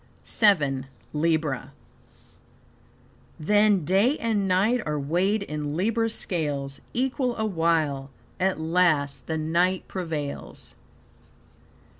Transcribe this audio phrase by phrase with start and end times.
[0.25, 0.85] VII.
[1.13, 1.73] Libra
[3.39, 8.09] "Then day and night are weighed in Libra's scales; Equal awhile,
[8.39, 10.73] at last the night prevails."